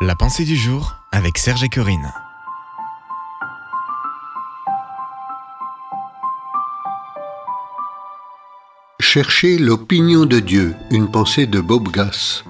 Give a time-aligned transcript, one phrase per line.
[0.00, 2.12] La pensée du jour avec Serge et Corinne.
[9.00, 12.44] Cherchez l'opinion de Dieu, une pensée de Bob Gass.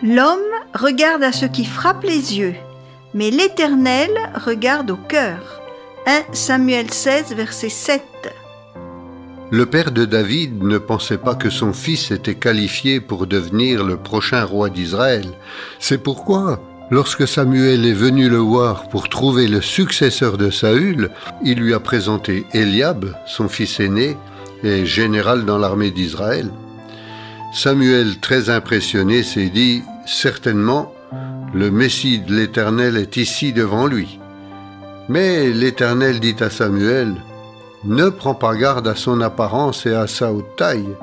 [0.00, 0.38] L'homme
[0.74, 2.54] regarde à ce qui frappe les yeux,
[3.14, 5.60] mais l'Éternel regarde au cœur.
[6.06, 8.02] 1 Samuel 16, verset 7.
[9.50, 13.96] Le père de David ne pensait pas que son fils était qualifié pour devenir le
[13.96, 15.24] prochain roi d'Israël.
[15.78, 16.60] C'est pourquoi,
[16.90, 21.10] lorsque Samuel est venu le voir pour trouver le successeur de Saül,
[21.42, 24.18] il lui a présenté Eliab, son fils aîné,
[24.62, 26.50] et général dans l'armée d'Israël.
[27.54, 30.92] Samuel, très impressionné, s'est dit, certainement,
[31.54, 34.18] le Messie de l'Éternel est ici devant lui.
[35.08, 37.14] Mais l'Éternel dit à Samuel,
[37.84, 40.96] ne prends pas garde à son apparence et à sa haute taille,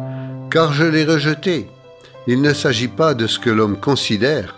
[0.51, 1.69] car je l'ai rejeté.
[2.27, 4.55] Il ne s'agit pas de ce que l'homme considère.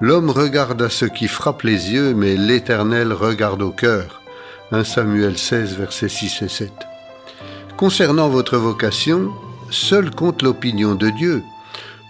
[0.00, 4.20] L'homme regarde à ce qui frappe les yeux, mais l'Éternel regarde au cœur.
[4.72, 6.72] 1 Samuel 16, versets 6 et 7.
[7.76, 9.30] Concernant votre vocation,
[9.70, 11.42] seul compte l'opinion de Dieu.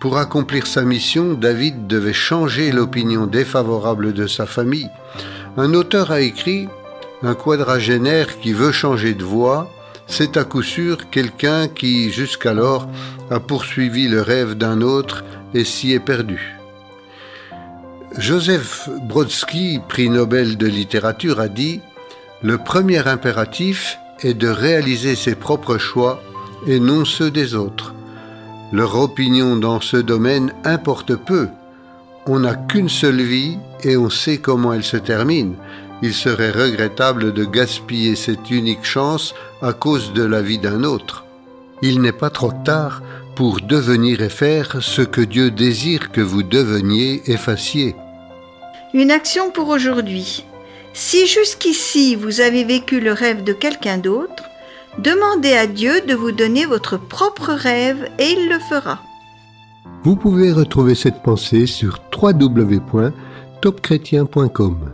[0.01, 4.91] Pour accomplir sa mission, David devait changer l'opinion défavorable de sa famille.
[5.57, 6.69] Un auteur a écrit
[7.25, 9.71] un quadragénaire qui veut changer de voie,
[10.07, 12.89] c'est à coup sûr quelqu'un qui, jusqu'alors,
[13.31, 16.55] a poursuivi le rêve d'un autre et s'y est perdu.
[18.19, 21.81] Joseph Brodsky, prix Nobel de littérature, a dit
[22.43, 26.23] Le premier impératif est de réaliser ses propres choix
[26.67, 27.95] et non ceux des autres.
[28.73, 31.49] Leur opinion dans ce domaine importe peu.
[32.27, 35.55] On n'a qu'une seule vie et on sait comment elle se termine
[36.05, 41.25] il serait regrettable de gaspiller cette unique chance à cause de la vie d'un autre.
[41.81, 43.01] Il n'est pas trop tard
[43.35, 47.97] pour devenir et faire ce que Dieu désire que vous deveniez et fassiez.
[48.93, 50.45] Une action pour aujourd'hui.
[50.93, 54.45] Si jusqu'ici vous avez vécu le rêve de quelqu'un d'autre,
[54.99, 59.01] demandez à Dieu de vous donner votre propre rêve et il le fera.
[60.03, 64.94] Vous pouvez retrouver cette pensée sur www.topchrétien.com.